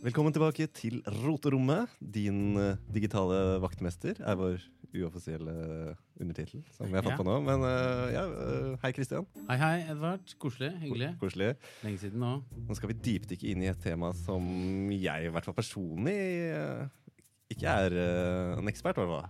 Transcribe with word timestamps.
Velkommen 0.00 0.32
tilbake 0.32 0.64
til 0.72 1.00
Roterommet. 1.24 1.90
Din 2.00 2.54
eh, 2.56 2.78
digitale 2.94 3.58
vaktmester 3.60 4.16
er 4.24 4.38
vår 4.38 4.62
uoffisielle 4.96 5.52
undertittel, 6.20 6.62
som 6.74 6.88
har 6.96 7.04
fått 7.04 7.12
Ja. 7.12 7.18
på 7.20 7.26
nå. 7.28 7.34
Men 7.44 7.64
eh, 7.68 8.06
ja, 8.14 8.22
uh, 8.24 8.78
hei, 8.82 8.92
Kristian. 8.96 9.26
Hei, 9.50 9.58
hei, 9.60 9.74
Edvard. 9.92 10.24
Koselig. 10.40 10.72
Hyggelig. 10.80 11.10
Koselig. 11.20 11.50
Lenge 11.84 12.00
siden 12.00 12.24
nå. 12.24 12.32
Nå 12.66 12.78
skal 12.78 12.94
vi 12.94 12.98
dypdykke 13.10 13.50
inn 13.52 13.62
i 13.66 13.70
et 13.70 13.82
tema 13.84 14.12
som 14.24 14.48
jeg, 14.94 15.28
i 15.28 15.34
hvert 15.34 15.44
fall 15.50 15.58
personlig, 15.60 16.16
eh, 16.56 16.88
ikke 17.52 17.76
er 17.84 17.96
eh, 18.00 18.58
en 18.62 18.72
ekspert 18.72 18.98
over. 19.04 19.28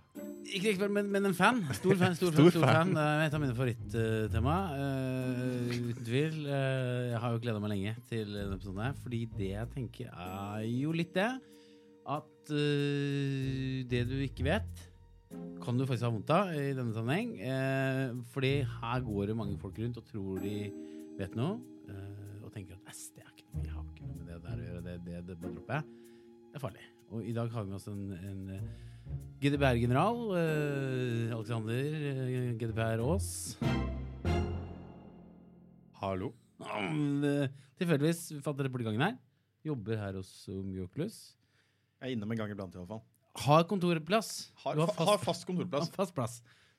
Ikke 0.51 0.71
ekspert, 0.73 0.91
men, 0.95 1.11
men 1.13 1.27
en 1.29 1.35
fan. 1.37 1.61
Stor 1.77 1.99
fan. 2.01 2.15
Stor, 2.17 2.31
Stor 2.33 2.47
fan, 2.47 2.55
stor 2.55 2.65
fan. 2.65 2.95
fan. 2.95 2.95
Det 2.97 3.03
er 3.11 3.27
et 3.27 3.35
av 3.37 3.43
mine 3.43 3.59
favorittema. 3.59 4.55
Uh, 4.73 5.75
uten 5.91 6.07
tvil. 6.07 6.39
Har 7.41 7.47
gleda 7.47 7.61
meg 7.65 7.71
lenge 7.73 7.93
til 8.05 8.35
denne 8.37 8.53
episoden 8.59 8.83
her, 8.85 8.97
fordi 9.01 9.19
det 9.33 9.47
jeg 9.55 9.69
tenker, 9.73 10.09
er 10.13 10.65
jo 10.69 10.91
litt 10.93 11.15
det 11.15 11.29
at 12.13 12.51
uh, 12.53 13.79
det 13.89 14.01
du 14.11 14.19
ikke 14.21 14.45
vet, 14.45 14.83
kan 15.65 15.79
du 15.79 15.87
faktisk 15.89 16.05
ha 16.05 16.11
vondt 16.13 16.33
av 16.37 16.51
i 16.53 16.75
denne 16.77 16.93
sammenheng. 16.93 17.31
Uh, 17.41 18.19
fordi 18.35 18.51
her 18.61 19.07
går 19.07 19.31
det 19.31 19.37
mange 19.39 19.57
folk 19.63 19.81
rundt 19.81 19.97
og 20.03 20.05
tror 20.11 20.43
de 20.45 20.53
vet 21.17 21.39
noe, 21.41 21.55
uh, 21.89 22.45
og 22.45 22.53
tenker 22.53 22.77
at 22.77 22.93
"Æsj, 22.93 23.01
det 23.17 23.25
er 23.25 23.33
ikke 23.33 23.49
noe, 23.55 23.65
jeg 23.65 23.73
har 23.79 23.89
ikke 23.89 24.11
noe 24.11 24.19
med 24.19 24.29
det 24.29 24.39
der 24.45 24.61
å 24.61 24.69
gjøre, 24.69 24.85
det, 24.91 24.99
det, 25.09 25.41
det 25.47 25.65
bare. 25.71 25.81
Det 26.51 26.61
er 26.61 26.65
farlig. 26.67 26.85
Og 27.09 27.25
i 27.25 27.35
dag 27.41 27.57
har 27.57 27.65
vi 27.65 27.73
med 27.73 27.81
oss 27.81 27.89
en, 27.89 28.05
en 28.21 28.45
eh, 28.59 28.69
GDPR-general. 29.41 30.23
Uh, 30.37 31.33
Alexander 31.39 32.53
GDPR 32.61 33.01
Aas. 33.09 33.33
Hallo. 36.05 36.35
Mm, 36.89 37.25
eh, 37.29 37.49
Tilfeldigvis 37.81 38.23
fant 38.45 38.57
dere 38.59 38.73
på 38.73 38.81
gangen 38.85 39.05
her. 39.05 39.19
Jobber 39.65 39.99
her 40.01 40.17
hos 40.17 40.31
Omgioculus. 40.53 41.19
Jeg 42.01 42.11
er 42.11 42.17
innom 42.17 42.31
en 42.33 42.41
gang 42.41 42.53
iblant, 42.55 42.75
iallfall. 42.77 43.03
Har 43.45 43.67
kontorplass. 43.69 44.51
Har, 44.65 44.75
har 44.81 44.91
fast, 44.91 45.09
har 45.09 45.21
fast 45.23 45.47
kontorplass. 45.49 45.91
Har 45.91 45.97
fast 46.01 46.15
plass. 46.17 46.39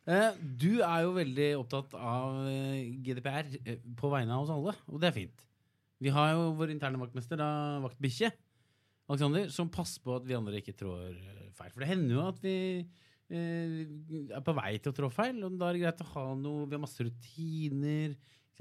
Eh, 0.09 0.33
Du 0.57 0.81
er 0.81 1.03
jo 1.05 1.13
veldig 1.13 1.49
opptatt 1.61 1.93
av 1.97 2.39
eh, 2.49 2.89
GDPR 3.05 3.51
på 3.99 4.09
vegne 4.13 4.33
av 4.33 4.47
oss 4.47 4.53
alle, 4.53 4.73
og 4.89 5.01
det 5.01 5.11
er 5.11 5.17
fint. 5.19 5.45
Vi 6.01 6.09
har 6.09 6.31
jo 6.33 6.47
vår 6.57 6.73
interne 6.73 6.97
vaktmester, 6.97 7.37
da, 7.37 7.77
vaktbikkje, 7.83 8.31
Alexander, 9.11 9.45
som 9.53 9.69
passer 9.69 10.01
på 10.01 10.15
at 10.17 10.25
vi 10.25 10.33
andre 10.37 10.57
ikke 10.61 10.73
trår 10.79 11.13
feil. 11.53 11.69
For 11.73 11.83
det 11.83 11.89
hender 11.91 12.15
jo 12.15 12.25
at 12.25 12.39
vi 12.41 12.55
eh, 12.79 14.33
er 14.33 14.41
på 14.45 14.55
vei 14.57 14.71
til 14.81 14.93
å 14.93 14.97
trå 14.97 15.09
feil, 15.13 15.37
og 15.45 15.57
da 15.61 15.69
er 15.69 15.77
det 15.77 15.83
greit 15.85 16.01
å 16.05 16.09
ha 16.15 16.23
noe 16.39 16.65
Vi 16.65 16.77
har 16.77 16.81
masse 16.81 17.05
rutiner? 17.05 18.15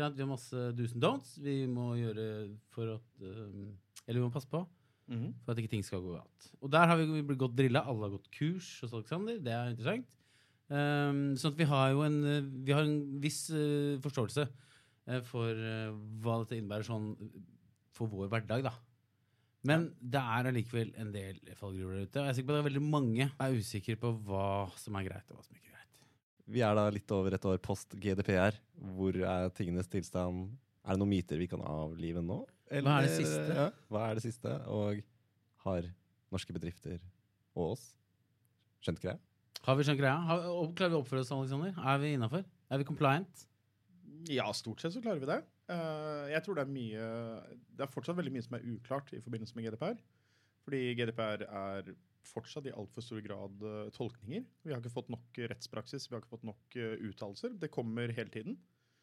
Vi 0.09 0.23
har 0.25 0.31
masse 0.31 0.67
do's 0.79 0.95
and 0.97 1.03
don'ts 1.05 1.37
vi 1.43 1.67
må 1.69 1.93
gjøre 2.01 2.27
for 2.73 2.97
at 2.97 3.25
eh, 3.25 3.73
Eller 4.07 4.21
vi 4.21 4.27
må 4.27 4.33
passe 4.33 4.49
på 4.51 4.65
Mhm. 5.11 5.35
for 5.43 5.53
at 5.53 5.59
ikke 5.59 5.71
ting 5.71 5.83
skal 5.83 6.01
gå 6.05 6.15
galt. 6.15 6.51
Og 6.63 6.71
der 6.71 6.87
har 6.87 6.97
vi 6.97 7.23
blitt 7.27 7.39
godt 7.39 7.57
drilla. 7.59 7.83
Alle 7.83 8.07
har 8.07 8.15
gått 8.15 8.31
kurs 8.31 8.81
hos 8.81 8.93
Alexander. 8.95 9.39
Det 9.43 9.53
er 9.53 9.73
interessant. 9.73 10.07
Um, 10.71 11.35
sånn 11.35 11.51
at 11.51 11.59
vi 11.59 11.65
har 11.67 11.91
jo 11.91 12.03
en, 12.07 12.25
eh, 12.25 12.41
vi 12.63 12.73
har 12.73 12.85
en 12.87 13.21
viss 13.21 13.51
uh, 13.51 13.99
forståelse 13.99 14.45
uh, 14.47 15.21
for 15.27 15.51
uh, 15.51 15.91
hva 16.23 16.45
dette 16.45 16.61
innebærer 16.61 16.87
sånn 16.87 17.17
for 17.91 18.07
vår 18.07 18.31
hverdag, 18.31 18.63
da. 18.63 18.71
Men 19.67 19.89
det 19.99 20.21
er 20.23 20.47
allikevel 20.47 20.95
en 20.97 21.11
del 21.11 21.41
fallgruver 21.59 21.99
der 21.99 22.07
ute. 22.07 22.21
Og 22.21 22.23
jeg 22.23 22.31
er 22.31 22.39
sikker 22.39 22.47
på 22.47 22.55
at 22.55 22.61
det 22.61 22.63
er 22.63 22.71
veldig 22.71 22.87
mange 22.87 23.27
som 23.27 23.43
er 23.49 23.59
usikre 23.59 23.97
på 23.99 24.13
hva 24.29 24.71
som 24.79 24.95
er 24.95 25.09
greit, 25.11 25.27
og 25.27 25.37
hva 25.41 25.43
som 25.45 25.59
ikke 25.59 25.67
er 25.67 25.75
greit. 25.75 25.80
Vi 26.51 26.63
er 26.67 26.75
da 26.75 26.89
litt 26.91 27.13
over 27.15 27.37
et 27.37 27.47
år 27.47 27.61
post 27.63 27.95
GDPR. 28.03 28.57
Hvor 28.97 29.15
er 29.15 29.53
tingenes 29.55 29.91
tilstand? 29.91 30.49
Er 30.83 30.97
det 30.97 31.03
noen 31.03 31.13
myter 31.13 31.39
vi 31.39 31.47
kan 31.51 31.63
avlive 31.63 32.23
nå? 32.25 32.41
Hva 32.71 32.97
er 32.99 33.07
det 33.07 33.15
siste? 33.15 33.55
Ja, 33.55 33.67
hva 33.91 34.05
er 34.09 34.19
det 34.19 34.25
siste? 34.25 34.55
Og 34.71 35.03
har 35.67 35.87
norske 36.31 36.55
bedrifter 36.55 36.99
og 37.59 37.75
oss 37.75 37.85
skjønt 38.83 39.03
greia? 39.03 39.19
Har 39.67 39.77
vi 39.77 39.87
skjønt 39.87 40.01
greia? 40.01 40.17
Har, 40.27 40.45
klarer 40.79 40.95
vi 40.95 40.99
å 40.99 41.05
oppføre 41.05 41.23
oss, 41.25 41.33
Alexander? 41.37 41.75
Er 41.77 41.99
vi 42.03 42.15
innafor? 42.17 42.45
Er 42.71 42.81
vi 42.81 42.87
compliant? 42.89 43.47
Ja, 44.31 44.47
stort 44.57 44.83
sett 44.83 44.95
så 44.95 45.03
klarer 45.05 45.21
vi 45.23 45.29
det. 45.29 45.41
Eh, 45.71 46.31
jeg 46.33 46.43
tror 46.45 46.57
det 46.59 46.65
er 46.65 46.73
mye 46.73 47.05
Det 47.77 47.85
er 47.85 47.93
fortsatt 47.93 48.17
veldig 48.19 48.33
mye 48.35 48.43
som 48.43 48.57
er 48.59 48.65
uklart 48.73 49.13
i 49.15 49.21
forbindelse 49.23 49.59
med 49.59 49.69
GDPR. 49.69 50.01
Fordi 50.67 50.81
GDPR 50.99 51.45
er 51.47 51.93
fortsatt 52.31 52.69
i 52.71 52.75
altfor 52.75 53.05
stor 53.05 53.23
grad 53.25 53.65
eh, 53.67 53.89
tolkninger. 53.97 54.45
Vi 54.65 54.75
har 54.75 54.83
ikke 54.83 54.95
fått 54.95 55.11
nok 55.13 55.41
rettspraksis, 55.53 56.09
vi 56.09 56.17
har 56.17 56.23
ikke 56.23 56.37
fått 56.37 56.47
nok 56.49 56.79
uh, 56.79 56.95
uttalelser. 57.11 57.57
Det 57.61 57.73
kommer 57.75 58.13
hele 58.17 58.33
tiden. 58.33 58.59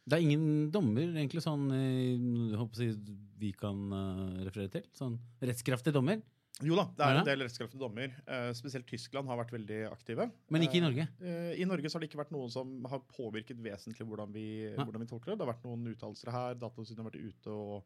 Det 0.07 0.15
er 0.15 0.23
ingen 0.23 0.69
dommer 0.71 1.09
egentlig 1.09 1.43
sånn 1.43 1.67
eh, 1.75 2.15
jeg 2.15 2.95
vi 3.37 3.51
kan 3.59 3.91
eh, 3.91 4.43
referere 4.47 4.71
til? 4.77 4.85
Sånn 4.95 5.17
rettskraftige 5.43 5.97
dommer? 5.97 6.21
Jo 6.65 6.73
da, 6.79 6.87
det 6.95 7.05
Er 7.05 7.19
en 7.19 7.27
del 7.27 7.43
rettskraftige 7.43 7.81
dommer. 7.81 8.13
Eh, 8.25 8.47
spesielt 8.57 8.87
Tyskland 8.89 9.29
har 9.29 9.37
vært 9.37 9.51
veldig 9.53 9.81
aktive. 9.91 10.29
Men 10.49 10.63
ikke 10.65 10.79
i 10.79 10.81
Eh, 10.81 10.85
Norge? 10.87 11.07
Eh, 11.19 11.51
I 11.61 11.67
Norge 11.69 11.91
så 11.91 11.97
har 11.97 12.05
det 12.05 12.09
ikke 12.09 12.21
vært 12.23 12.31
noen 12.33 12.49
som 12.49 12.71
har 12.89 13.03
påvirket 13.11 13.59
vesentlig 13.61 14.07
hvordan 14.07 14.31
vi, 14.33 14.47
hvordan 14.79 15.03
vi 15.03 15.09
tolker 15.11 15.33
det. 15.33 15.37
Det 15.37 15.45
har 15.45 15.53
vært 15.53 15.67
noen 15.67 15.91
uttalelser 15.91 16.31
her, 16.33 16.57
Datatilsynet 16.57 17.03
har 17.03 17.11
vært 17.11 17.27
ute 17.27 17.53
og, 17.53 17.83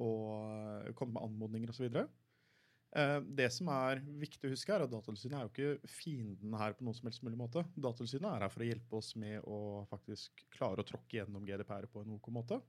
og 0.00 0.22
eh, 0.54 0.94
kommet 0.94 1.18
med 1.18 1.26
anmodninger 1.26 1.74
osv. 1.74 1.90
Uh, 2.90 3.20
det 3.22 3.46
som 3.54 3.68
er 3.70 4.00
viktig 4.18 4.48
å 4.48 4.52
huske, 4.54 4.74
er 4.74 4.84
at 4.84 4.90
Datatilsynet 4.90 5.38
er 5.38 5.46
jo 5.46 5.52
ikke 5.52 5.92
fienden 5.92 6.56
her 6.58 6.74
på 6.74 6.86
noen 6.86 6.96
som 6.98 7.06
helst 7.10 7.22
mulig 7.26 7.38
måte. 7.38 7.62
Datatilsynet 7.76 8.28
er 8.32 8.46
her 8.46 8.52
for 8.52 8.64
å 8.64 8.70
hjelpe 8.70 8.98
oss 8.98 9.14
med 9.20 9.46
å 9.46 9.60
faktisk 9.90 10.44
klare 10.56 10.82
å 10.82 10.88
tråkke 10.88 11.20
gjennom 11.20 11.46
GDPR 11.46 11.86
på 11.92 12.02
en 12.02 12.16
OK 12.16 12.30
måte. 12.34 12.60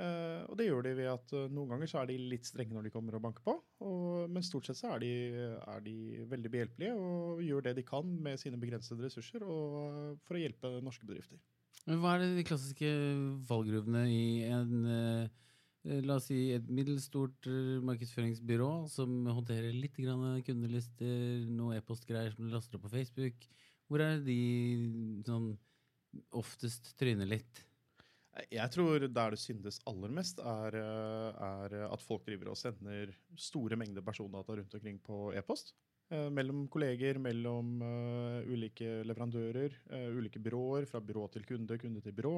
Eh, 0.00 0.42
og 0.48 0.56
det 0.56 0.68
gjør 0.68 0.84
de 0.86 0.92
ved 0.96 1.08
at 1.12 1.32
eh, 1.36 1.48
noen 1.52 1.74
ganger 1.74 1.90
så 1.90 1.98
er 2.00 2.08
de 2.08 2.16
litt 2.30 2.46
strenge 2.48 2.72
når 2.72 2.86
de 2.86 2.92
kommer 2.94 3.16
og 3.18 3.24
banker 3.24 3.44
på, 3.44 3.56
og, 3.84 4.30
men 4.32 4.44
stort 4.46 4.68
sett 4.68 4.78
så 4.78 4.94
er 4.94 5.02
de, 5.02 5.10
er 5.58 5.82
de 5.84 5.96
veldig 6.30 6.52
behjelpelige 6.54 6.94
og 6.96 7.42
gjør 7.44 7.66
det 7.66 7.74
de 7.80 7.84
kan 7.84 8.14
med 8.24 8.40
sine 8.40 8.60
begrensede 8.60 9.04
ressurser 9.04 9.44
og, 9.44 9.74
eh, 9.90 10.14
for 10.24 10.38
å 10.38 10.44
hjelpe 10.44 10.72
norske 10.86 11.08
bedrifter. 11.08 11.42
Hva 11.90 12.14
er 12.14 12.24
de 12.36 12.46
klassiske 12.46 12.88
fallgruvene 13.48 14.06
i 14.12 14.24
en 14.48 14.72
eh, 14.94 15.36
La 15.88 16.18
oss 16.18 16.26
si 16.28 16.50
et 16.52 16.66
middels 16.68 17.06
stort 17.08 17.46
eh, 17.48 17.78
markedsføringsbyrå 17.88 18.68
som 18.92 19.24
håndterer 19.30 19.72
litt 19.72 19.96
kundelister, 19.96 21.46
noe 21.48 21.78
e-postgreier 21.78 22.34
som 22.34 22.44
de 22.44 22.52
laster 22.52 22.76
opp 22.76 22.84
på 22.84 22.94
Facebook. 22.98 23.48
Hvor 23.88 24.04
er 24.04 24.20
de 24.20 24.36
sånn 25.26 25.54
oftest 26.36 26.92
tryner 27.00 27.30
litt? 27.30 27.64
Jeg 28.52 28.70
tror 28.70 29.08
der 29.08 29.34
det 29.34 29.40
syndes 29.40 29.80
aller 29.90 30.12
mest, 30.14 30.38
er, 30.38 30.76
eh, 30.76 31.40
er 31.48 31.86
at 31.88 32.04
folk 32.04 32.28
driver 32.28 32.52
og 32.52 32.60
sender 32.60 33.16
store 33.40 33.78
mengder 33.80 34.04
persondata 34.04 34.60
rundt 34.60 34.76
omkring 34.76 35.00
på 35.00 35.30
e-post. 35.32 35.74
Eh, 36.10 36.26
mellom 36.34 36.64
kolleger, 36.66 37.20
mellom 37.22 37.76
eh, 37.86 38.48
ulike 38.50 39.04
leverandører, 39.06 39.76
eh, 39.94 40.08
ulike 40.18 40.40
byråer, 40.42 40.88
fra 40.90 40.98
byrå 40.98 41.28
til 41.30 41.44
kunde, 41.46 41.78
kunde 41.78 42.02
til 42.02 42.16
byrå. 42.16 42.32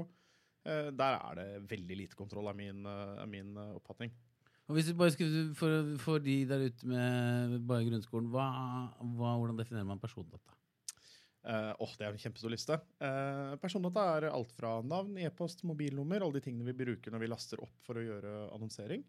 Eh, 0.62 0.91
der 0.95 1.19
er 1.19 1.39
det 1.39 1.49
veldig 1.71 1.99
lite 2.05 2.19
kontroll, 2.19 2.50
er 2.50 2.59
min, 2.59 2.84
eh, 2.87 3.23
er 3.23 3.31
min 3.31 3.56
eh, 3.59 3.75
oppfatning. 3.78 4.12
Og 4.71 4.77
hvis 4.77 4.93
vi 4.93 4.99
bare 4.99 5.12
skulle, 5.15 5.45
for, 5.59 5.95
for 6.00 6.23
de 6.23 6.37
der 6.49 6.69
ute 6.69 6.87
med 6.89 7.56
bare 7.69 7.87
grunnskolen, 7.89 8.31
hva, 8.31 8.47
hva, 9.19 9.34
hvordan 9.41 9.59
definerer 9.59 9.89
man 9.89 10.01
persondata? 10.03 10.55
Uh, 11.43 11.72
åh, 11.83 11.95
det 11.99 12.06
er 12.06 12.15
en 12.15 12.22
kjempestor 12.22 12.53
liste. 12.55 12.77
Uh, 13.03 13.56
persondata 13.59 14.05
er 14.15 14.28
alt 14.31 14.53
fra 14.55 14.77
navn, 14.87 15.17
e-post, 15.19 15.65
mobilnummer, 15.67 16.22
alle 16.22 16.39
de 16.39 16.45
tingene 16.45 16.69
vi 16.69 16.77
bruker 16.84 17.11
når 17.11 17.25
vi 17.25 17.31
laster 17.33 17.62
opp 17.65 17.75
for 17.83 17.99
å 17.99 18.05
gjøre 18.05 18.34
annonsering. 18.55 19.03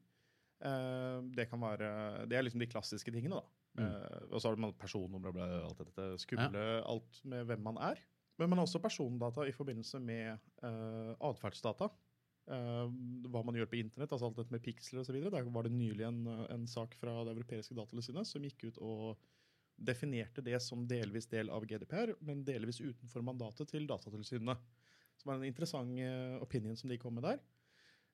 Uh, 0.57 1.21
det 1.37 1.45
kan 1.51 1.61
være, 1.61 1.91
det 2.31 2.39
er 2.39 2.47
liksom 2.47 2.63
de 2.63 2.71
klassiske 2.71 3.13
tingene, 3.13 3.37
da. 3.37 3.59
Mm. 3.77 3.85
Uh, 3.85 4.25
og 4.31 4.41
så 4.41 4.49
har 4.49 4.57
man 4.65 4.73
personnummer 4.81 5.29
og 5.29 5.45
alt 5.69 5.85
dette 5.85 6.09
skumle, 6.25 6.65
alt 6.81 7.21
med 7.29 7.45
hvem 7.51 7.63
man 7.69 7.77
er. 7.91 8.01
Men 8.39 8.49
man 8.49 8.59
har 8.59 8.67
også 8.67 8.81
persondata 8.81 9.45
i 9.45 9.53
forbindelse 9.53 9.99
med 10.01 10.39
uh, 10.65 11.13
atferdsdata. 11.29 11.89
Uh, 12.49 12.89
hva 13.31 13.43
man 13.45 13.55
gjør 13.55 13.69
på 13.71 13.79
internett, 13.79 14.11
altså 14.11 14.27
alt 14.27 14.41
dette 14.41 14.55
med 14.55 14.63
piksler 14.65 15.03
osv. 15.03 15.19
Der 15.29 15.51
var 15.53 15.67
det 15.67 15.75
nylig 15.75 16.07
en, 16.07 16.25
en 16.49 16.65
sak 16.67 16.97
fra 16.99 17.21
det 17.27 17.37
europeiske 17.37 17.77
datatilsynet 17.77 18.27
som 18.27 18.47
gikk 18.47 18.67
ut 18.71 18.81
og 18.83 19.21
definerte 19.77 20.43
det 20.45 20.59
som 20.61 20.85
delvis 20.87 21.27
del 21.31 21.49
av 21.53 21.65
GDPR, 21.65 22.13
men 22.21 22.43
delvis 22.45 22.81
utenfor 22.81 23.25
mandatet 23.25 23.71
til 23.71 23.87
Datatilsynet. 23.89 24.61
Som 25.19 25.29
var 25.31 25.39
en 25.39 25.47
interessant 25.47 25.99
eh, 26.01 26.37
opinion 26.41 26.77
som 26.77 26.91
de 26.91 26.99
kom 27.01 27.15
med 27.17 27.25
der. 27.25 27.41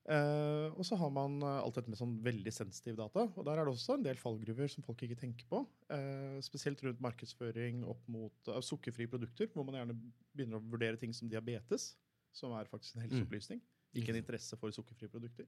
Eh, 0.09 0.67
og 0.73 0.81
så 0.87 0.97
har 0.97 1.11
man 1.13 1.35
eh, 1.45 1.59
alt 1.61 1.75
dette 1.77 1.91
med 1.91 1.99
sånn 1.99 2.15
veldig 2.25 2.51
sensitiv 2.53 2.97
data. 2.97 3.27
Og 3.37 3.45
der 3.45 3.59
er 3.59 3.67
det 3.67 3.75
også 3.75 3.97
en 3.97 4.05
del 4.05 4.17
fallgruver 4.17 4.71
som 4.71 4.85
folk 4.85 5.03
ikke 5.05 5.19
tenker 5.21 5.45
på. 5.51 5.61
Eh, 5.93 6.39
spesielt 6.45 6.81
rundt 6.85 7.03
markedsføring 7.03 7.83
opp 7.89 8.07
mot 8.09 8.49
uh, 8.49 8.57
sukkerfrie 8.65 9.11
produkter, 9.11 9.51
hvor 9.53 9.67
man 9.67 9.77
gjerne 9.77 9.97
begynner 10.33 10.57
å 10.57 10.65
vurdere 10.65 10.97
ting 11.01 11.13
som 11.13 11.29
diabetes, 11.29 11.91
som 12.33 12.55
er 12.57 12.69
faktisk 12.71 12.97
en 12.97 13.05
helseopplysning. 13.05 13.61
Ikke 13.99 14.13
en 14.13 14.21
interesse 14.21 14.57
for 14.57 14.73
sukkerfrie 14.73 15.13
produkter. 15.13 15.45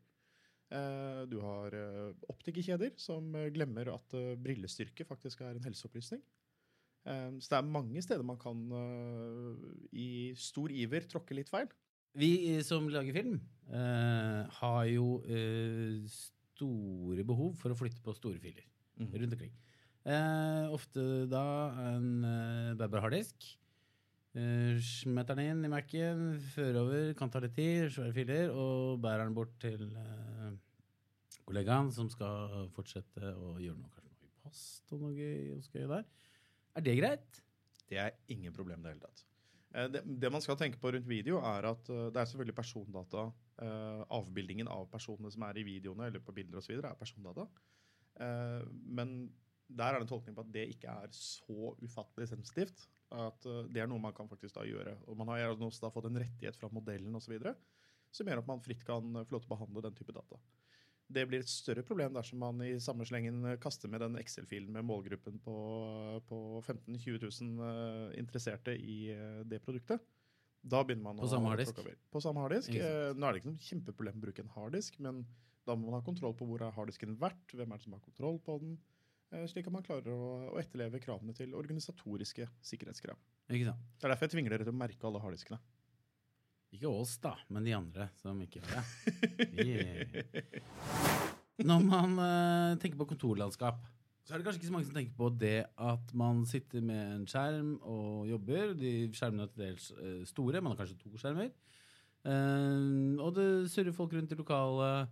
Eh, 0.72 1.24
du 1.30 1.40
har 1.44 1.74
uh, 1.74 2.14
optikerkjeder 2.32 2.94
som 3.02 3.34
glemmer 3.56 3.90
at 3.96 4.14
brillestyrke 4.46 5.10
faktisk 5.10 5.42
er 5.42 5.58
en 5.58 5.66
helseopplysning. 5.66 6.22
Så 7.02 7.50
det 7.50 7.58
er 7.58 7.66
mange 7.66 7.98
steder 8.06 8.22
man 8.22 8.38
kan 8.38 8.60
i 9.90 10.36
stor 10.38 10.70
iver 10.70 11.08
tråkke 11.10 11.34
litt 11.34 11.50
feil. 11.50 11.66
Vi 12.18 12.32
eh, 12.52 12.62
som 12.68 12.90
lager 12.92 13.16
film, 13.16 13.40
eh, 13.72 14.42
har 14.60 14.84
jo 14.92 15.22
eh, 15.24 16.02
store 16.12 17.24
behov 17.28 17.56
for 17.60 17.72
å 17.72 17.78
flytte 17.78 18.04
på 18.04 18.16
store 18.18 18.42
filer. 18.44 18.68
mm. 19.00 19.14
rundt 19.16 19.34
omkring. 19.34 19.54
Eh, 20.04 20.66
ofte 20.74 21.04
da 21.30 21.46
en 21.94 22.24
eh, 22.26 22.74
bærbar 22.78 23.06
harddisk. 23.06 23.48
Eh, 24.34 24.80
smetter 24.80 25.36
den 25.36 25.52
inn 25.52 25.66
i 25.68 25.72
Mac-en, 25.72 26.38
fører 26.54 26.82
over, 26.82 27.14
kan 27.20 27.32
ta 27.32 27.42
litt 27.44 27.56
tid, 27.56 27.90
svære 27.92 28.16
filer, 28.16 28.52
og 28.52 29.02
bærer 29.04 29.26
den 29.26 29.36
bort 29.38 29.56
til 29.62 29.88
eh, 29.92 30.54
kollegaen 31.46 31.92
som 31.96 32.10
skal 32.12 32.70
fortsette 32.76 33.34
å 33.36 33.58
gjøre 33.60 33.80
noe, 33.80 33.92
kanskje 33.96 34.12
noe 34.12 34.28
i 34.30 34.38
post 34.46 34.96
og 34.96 35.04
noe 35.06 35.16
gøy 35.18 35.52
og 35.56 35.68
gøy 35.74 35.90
der. 35.96 36.08
Er 36.76 36.88
det 36.88 37.00
greit? 37.00 37.44
Det 37.92 38.00
er 38.00 38.16
ingen 38.32 38.56
problem 38.56 38.80
i 38.80 38.88
det 38.88 38.96
hele 38.96 39.04
tatt. 39.10 39.26
Eh, 39.74 39.88
Det, 39.92 40.02
det 40.06 40.32
man 40.32 40.44
skal 40.44 40.58
tenke 40.60 40.80
på 40.82 40.92
rundt 40.92 41.08
video, 41.08 41.40
er 41.40 41.70
at 41.72 41.90
eh, 41.90 42.08
det 42.12 42.22
er 42.22 42.30
selvfølgelig 42.30 42.58
persondata. 42.58 43.28
eh, 43.62 44.02
Avbildingen 44.18 44.68
av 44.72 44.90
personene 44.92 45.32
som 45.32 45.44
er 45.48 45.60
i 45.60 45.68
videoene 45.68 46.10
eller 46.10 46.24
på 46.24 46.36
bilder 46.36 46.60
osv., 46.60 46.78
er 46.80 46.98
persondata. 47.00 47.48
Men 48.20 49.32
der 49.72 49.88
er 49.88 49.98
det 49.98 50.04
en 50.04 50.10
tolkning 50.12 50.36
på 50.36 50.44
at 50.44 50.50
det 50.54 50.66
ikke 50.74 50.92
er 50.92 51.14
så 51.16 51.72
ufattelig 51.82 52.28
sensitivt. 52.30 52.84
At 53.10 53.48
det 53.72 53.82
er 53.82 53.88
noe 53.88 54.04
man 54.04 54.14
kan 54.14 54.28
faktisk 54.30 54.58
da 54.58 54.66
gjøre. 54.68 54.98
Og 55.08 55.16
man 55.18 55.32
har 55.32 55.56
også 55.56 55.90
fått 55.90 56.10
en 56.10 56.20
rettighet 56.20 56.60
fra 56.60 56.70
modellen 56.70 57.16
osv. 57.16 57.40
som 58.12 58.28
gjør 58.28 58.44
at 58.44 58.48
man 58.52 58.62
fritt 58.62 58.84
kan 58.86 59.16
få 59.24 59.32
lov 59.32 59.42
til 59.42 59.50
å 59.50 59.56
behandle 59.56 59.86
den 59.88 59.96
type 59.96 60.14
data. 60.14 60.38
Det 61.12 61.26
blir 61.28 61.44
et 61.44 61.52
større 61.52 61.84
problem 61.88 62.16
dersom 62.16 62.40
man 62.44 62.62
i 62.64 62.74
samme 62.84 63.06
slengen 63.08 63.44
kaster 63.64 63.92
med 63.92 64.04
den 64.04 64.16
Excel-filen 64.22 64.72
med 64.72 64.86
målgruppen 64.88 65.42
på, 65.44 65.56
på 66.30 66.40
15 66.64 66.96
000-20 66.96 67.28
000 67.60 67.68
eh, 67.68 68.20
interesserte 68.22 68.76
i 68.78 68.98
eh, 69.14 69.42
det 69.48 69.60
produktet. 69.66 70.04
Da 70.62 70.84
begynner 70.86 71.10
man 71.10 71.18
På 71.18 71.28
samme 71.28 71.50
harddisk? 71.50 71.80
På 72.14 72.22
samme 72.22 72.44
harddisk. 72.44 72.70
Eh, 72.78 73.12
Nå 73.18 73.28
er 73.28 73.34
det 73.34 73.42
ikke 73.42 73.52
noe 73.52 73.68
kjempeproblem 73.68 74.20
å 74.20 74.26
bruke 74.28 74.46
en 74.46 74.54
harddisk, 74.56 75.00
men 75.02 75.24
da 75.66 75.76
må 75.76 75.90
man 75.90 76.00
ha 76.00 76.06
kontroll 76.06 76.36
på 76.38 76.48
hvor 76.50 76.64
er 76.66 76.74
harddisken 76.76 77.18
vært, 77.22 77.54
hvem 77.54 77.74
er 77.74 77.82
det 77.82 77.86
som 77.86 77.96
har 77.98 78.04
kontroll 78.06 78.40
på 78.46 78.58
den, 78.62 78.78
eh, 79.34 79.46
slik 79.50 79.70
at 79.70 79.76
man 79.76 79.86
klarer 79.86 80.14
å, 80.14 80.32
å 80.54 80.60
etterleve 80.62 81.02
kravene 81.02 81.36
til 81.38 81.58
organisatoriske 81.58 82.48
sikkerhetskrav. 82.72 83.20
Ikke 83.50 83.72
sant? 83.72 83.90
Det 83.98 84.08
er 84.08 84.14
derfor 84.14 84.30
jeg 84.30 84.36
tvinger 84.36 84.56
dere 84.56 84.68
til 84.68 84.74
å 84.74 84.82
merke 84.82 85.10
alle 85.10 85.22
harddiskene. 85.24 85.62
Ikke 86.72 86.88
oss, 86.88 87.18
da, 87.20 87.34
men 87.52 87.66
de 87.68 87.74
andre 87.76 88.08
som 88.22 88.38
ikke 88.44 88.62
gjør 88.62 88.78
det. 88.78 88.84
Yeah. 89.62 90.62
når 91.70 91.82
man 91.84 92.14
uh, 92.16 92.78
tenker 92.80 93.00
på 93.02 93.10
kontorlandskap, 93.10 93.82
så 94.24 94.34
er 94.34 94.40
det 94.40 94.46
kanskje 94.46 94.62
ikke 94.62 94.70
så 94.70 94.76
mange 94.76 94.88
som 94.88 94.96
tenker 94.96 95.18
på 95.18 95.28
det 95.42 95.58
at 95.82 96.14
man 96.18 96.46
sitter 96.48 96.84
med 96.86 97.02
en 97.18 97.26
skjerm 97.28 97.74
og 97.82 98.30
jobber. 98.30 98.72
De 98.78 98.94
skjermene 99.18 99.48
er 99.48 99.52
til 99.52 99.66
dels 99.66 99.90
uh, 99.98 100.22
store, 100.30 100.62
man 100.62 100.74
har 100.76 100.84
kanskje 100.84 101.02
to 101.02 101.12
skjermer. 101.20 101.52
Uh, 102.24 103.18
og 103.20 103.34
det 103.36 103.50
surrer 103.74 103.98
folk 103.98 104.16
rundt 104.16 104.32
i 104.32 104.40
lokalet. 104.40 105.12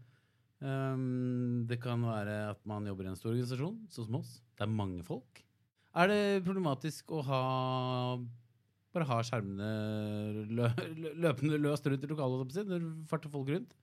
Um, 0.59 1.65
det 1.67 1.79
kan 1.83 2.01
være 2.03 2.39
at 2.53 2.63
man 2.67 2.87
jobber 2.87 3.07
i 3.07 3.11
en 3.11 3.19
stor 3.19 3.31
organisasjon, 3.31 3.79
sånn 3.91 4.09
som 4.09 4.19
oss. 4.19 4.33
Det 4.55 4.65
er 4.65 4.77
mange 4.79 5.03
folk. 5.07 5.43
Er 5.99 6.11
det 6.11 6.45
problematisk 6.45 7.11
å 7.15 7.23
ha 7.25 7.43
bare 8.95 9.05
ha 9.09 9.19
skjermene 9.25 9.69
lø 10.49 10.67
lø- 10.97 11.13
løpende 11.27 11.59
løst 11.61 11.85
rundt 11.89 12.03
i 12.03 12.09
lokalet 12.09 12.57
når 12.69 12.87
farter 13.09 13.29
folk 13.33 13.49
rundt? 13.53 13.75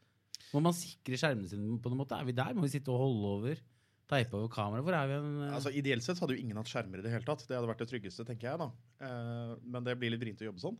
Må 0.55 0.61
man 0.63 0.75
sikre 0.77 1.19
skjermene 1.19 1.49
sine 1.51 1.79
på 1.83 1.91
noen 1.91 2.01
måte? 2.05 2.19
Er 2.19 2.27
vi 2.29 2.35
der? 2.37 2.55
Må 2.55 2.63
vi 2.67 2.73
sitte 2.77 2.93
og 2.95 3.01
holde 3.05 3.31
over? 3.39 3.63
Teipe 4.07 4.37
over 4.39 4.51
kameraet? 4.53 4.85
Hvor 4.87 4.95
er 4.95 5.09
vi? 5.11 5.15
En, 5.19 5.41
Altså, 5.51 5.73
ideelt 5.75 6.05
sett 6.07 6.21
hadde 6.23 6.37
jo 6.37 6.43
ingen 6.43 6.57
hatt 6.61 6.71
skjermer 6.71 7.01
i 7.01 7.07
det 7.07 7.11
hele 7.11 7.27
tatt. 7.27 7.43
Det 7.49 7.57
hadde 7.57 7.67
vært 7.71 7.81
det 7.83 7.89
tryggeste, 7.91 8.27
tenker 8.29 8.53
jeg. 8.53 8.61
da. 8.63 8.69
Eh, 9.03 9.57
men 9.67 9.83
det 9.87 9.97
blir 9.99 10.13
litt 10.15 10.23
vrient 10.23 10.45
å 10.45 10.47
jobbe 10.51 10.63
sånn. 10.63 10.77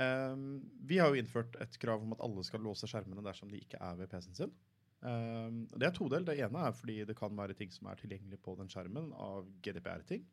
Eh, 0.00 0.36
vi 0.88 0.98
har 1.00 1.08
jo 1.12 1.20
innført 1.22 1.56
et 1.64 1.78
krav 1.80 2.04
om 2.04 2.12
at 2.16 2.20
alle 2.24 2.44
skal 2.44 2.60
låse 2.64 2.88
skjermene 2.88 3.24
dersom 3.24 3.48
de 3.52 3.60
ikke 3.64 3.80
er 3.80 3.96
ved 4.02 4.12
PC-en 4.12 4.36
sin. 4.36 4.52
Eh, 5.02 5.48
det 5.80 5.88
er 5.88 5.96
todelt. 5.96 6.28
Det 6.28 6.36
ene 6.44 6.66
er 6.68 6.76
fordi 6.76 6.98
det 7.08 7.16
kan 7.18 7.32
være 7.36 7.56
ting 7.56 7.72
som 7.72 7.88
er 7.88 7.96
tilgjengelig 8.00 8.42
på 8.44 8.54
den 8.60 8.68
skjermen 8.72 9.08
av 9.16 9.48
GDPR-ting. 9.64 10.26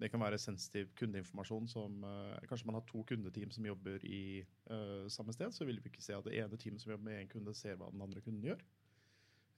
Det 0.00 0.08
kan 0.08 0.22
være 0.22 0.38
sensitiv 0.40 0.90
kundeinformasjon 0.96 1.66
som 1.68 2.04
eh, 2.08 2.36
Kanskje 2.48 2.68
man 2.70 2.78
har 2.78 2.84
to 2.88 3.02
kundeteam 3.08 3.50
som 3.52 3.66
jobber 3.68 4.04
i 4.08 4.40
eh, 4.40 5.08
samme 5.12 5.34
sted, 5.36 5.52
så 5.52 5.66
vil 5.68 5.80
vi 5.82 5.92
ikke 5.92 6.04
se 6.04 6.16
at 6.16 6.24
det 6.24 6.38
ene 6.40 6.60
teamet 6.60 6.82
som 6.82 6.94
jobber 6.94 7.10
med 7.10 7.20
én 7.20 7.32
kunde, 7.32 7.54
ser 7.56 7.76
hva 7.76 7.90
den 7.92 8.04
andre 8.04 8.22
kunden 8.24 8.46
gjør. 8.48 8.62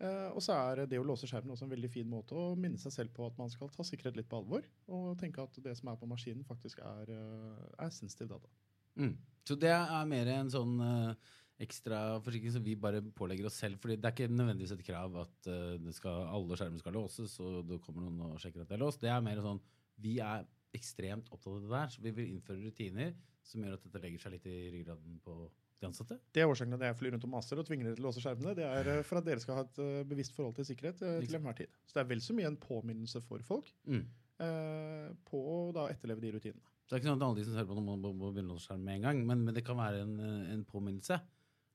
Eh, 0.03 0.31
og 0.35 0.43
så 0.43 0.57
er 0.57 0.83
det 0.91 0.99
å 0.99 1.05
låse 1.07 1.29
skjermen 1.31 1.55
også 1.55 1.69
en 1.69 1.75
veldig 1.75 1.91
fin 1.93 2.09
måte 2.11 2.35
å 2.35 2.57
minne 2.59 2.81
seg 2.81 2.95
selv 2.95 3.13
på 3.15 3.29
at 3.29 3.37
man 3.39 3.53
skal 3.53 3.71
ta 3.71 3.85
sikkerhet 3.87 4.19
litt 4.19 4.31
på 4.31 4.41
alvor, 4.41 4.67
og 4.91 5.13
tenke 5.21 5.45
at 5.45 5.61
det 5.63 5.77
som 5.79 5.93
er 5.93 6.01
på 6.01 6.09
maskinen, 6.11 6.43
faktisk 6.49 6.83
er, 6.83 7.13
eh, 7.13 7.69
er 7.87 7.95
sensitiv 7.95 8.33
data. 8.35 8.51
mm. 8.99 9.15
Så 9.47 9.57
det 9.59 9.73
er 9.75 10.07
mer 10.07 10.29
en 10.31 10.51
sånn 10.51 10.75
eh, 10.87 11.31
ekstra 11.63 12.21
forsikring 12.23 12.53
som 12.55 12.65
vi 12.67 12.75
bare 12.79 13.03
pålegger 13.15 13.47
oss 13.47 13.61
selv. 13.63 13.79
fordi 13.83 13.97
det 13.97 14.09
er 14.09 14.15
ikke 14.15 14.35
nødvendigvis 14.35 14.75
et 14.75 14.85
krav 14.87 15.17
at 15.23 15.51
eh, 15.51 15.93
skal, 15.95 16.27
alle 16.35 16.59
skjermer 16.59 16.83
skal 16.83 16.99
låses, 16.99 17.39
og 17.41 17.67
det 17.69 17.81
kommer 17.83 18.07
noen 18.07 18.33
og 18.33 18.43
sjekker 18.43 18.63
at 18.63 18.71
det 18.71 18.79
er 18.79 18.85
låst. 18.85 19.03
Det 19.03 19.11
er 19.11 19.23
mer 19.23 19.43
sånn 19.45 19.63
vi 20.01 20.19
er 20.25 20.47
ekstremt 20.73 21.29
opptatt 21.31 21.53
av 21.59 21.61
det 21.67 21.73
der, 21.75 21.91
så 21.93 22.01
vi 22.01 22.11
vil 22.17 22.31
innføre 22.33 22.63
rutiner 22.65 23.13
som 23.45 23.61
gjør 23.65 23.75
at 23.77 23.83
dette 23.85 24.01
legger 24.01 24.23
seg 24.23 24.33
litt 24.37 24.47
i 24.49 24.57
ryggraden 24.73 25.19
på 25.25 25.35
de 25.83 25.89
ansatte. 25.89 26.17
Det 26.33 26.41
er 26.45 26.49
årsaken 26.49 26.73
til 26.77 26.79
at 26.81 26.93
jeg 26.93 26.99
flyr 27.01 27.13
rundt 27.17 27.25
og 27.27 27.33
maser 27.35 27.59
og 27.59 27.67
tvinger 27.67 27.89
dere 27.91 27.99
til 27.99 28.05
å 28.05 28.09
låse 28.09 28.23
skjermene. 28.23 28.55
Det 28.57 28.65
er 28.65 28.91
eh, 28.95 29.03
for 29.05 29.19
at 29.19 29.27
dere 29.27 29.43
skal 29.43 29.59
ha 29.59 29.65
et 29.67 29.81
eh, 29.83 30.05
bevisst 30.09 30.37
forhold 30.37 30.55
til 30.57 30.69
sikkerhet 30.71 31.03
eh, 31.03 31.19
til 31.27 31.37
enhver 31.41 31.57
tid. 31.59 31.73
Så 31.85 31.99
det 31.99 32.05
er 32.05 32.11
vel 32.15 32.23
så 32.23 32.37
mye 32.39 32.49
en 32.53 32.61
påminnelse 32.63 33.21
for 33.27 33.43
folk 33.45 33.69
Mm. 33.91 34.05
eh, 34.47 35.09
på 35.29 35.41
å 35.43 35.57
da 35.75 35.89
etterleve 35.93 36.23
de 36.23 36.33
rutinene. 36.37 36.63
Så 36.87 36.95
det 36.95 36.97
er 36.97 37.03
ikke 37.03 37.11
sånn 37.13 37.21
at 37.21 37.27
alle 37.29 37.41
de 37.41 37.45
som 37.49 37.59
hører 37.59 37.69
på 37.69 37.77
noe, 37.79 37.85
må, 37.91 37.97
må, 37.99 38.13
må 38.23 38.31
begynne 38.33 38.55
å 38.55 38.57
låse 38.57 38.71
skjermen 38.71 38.87
med 38.89 39.01
en 39.01 39.07
gang, 39.09 39.21
men, 39.27 39.45
men 39.47 39.55
det 39.59 39.65
kan 39.67 39.79
være 39.79 40.01
en, 40.07 40.17
en 40.55 40.65
påminnelse. 40.71 41.19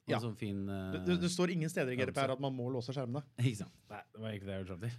Ja. 0.07 0.21
En 0.21 0.23
sånn 0.23 0.37
fin 0.39 0.59
uh, 0.71 0.93
Det, 1.03 1.17
det, 1.19 1.29
står 1.33 1.51
ingen 1.51 1.71
steder 1.71 1.91
i. 1.91 1.97
GDPR 1.99 2.31
at 2.37 2.43
man 2.43 2.53
må 2.55 2.69
låse 2.71 2.93
skjermene. 2.95 3.25
Ikke 3.43 3.59
sant. 3.59 3.73
Nei, 3.91 3.99
det 4.13 4.21
var 4.23 4.35
ikke 4.37 4.47
det 4.47 4.53
jeg 4.53 4.61
gjorde 4.61 4.71
fram 4.71 4.83
til. 4.85 4.91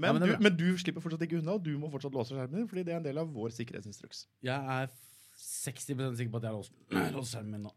Men, 0.00 0.06
Ja, 0.06 0.12
men 0.16 0.22
du, 0.24 0.32
men 0.46 0.56
du 0.56 0.66
slipper 0.80 1.04
fortsatt 1.04 1.26
ikke 1.26 1.40
unna, 1.42 1.58
og 1.58 1.64
du 1.66 1.74
må 1.80 1.90
fortsatt 1.92 2.16
låse 2.16 2.32
skjermen 2.32 2.62
din, 2.62 2.70
fordi 2.70 2.86
det 2.88 2.94
er 2.94 3.02
en 3.02 3.08
del 3.08 3.20
av 3.20 3.28
vår 3.32 3.52
sikkerhetsinstruks. 3.56 4.26
jeg 4.44 4.76
er 4.76 4.92
60% 5.36 6.16
sikker 6.16 6.32
på 6.32 6.40
at 6.40 6.48
jeg 6.48 6.52
har 6.52 6.56
låst, 6.56 6.76
låst 7.18 7.36
skjermen 7.36 7.58
min 7.58 7.66
nå. 7.68 7.74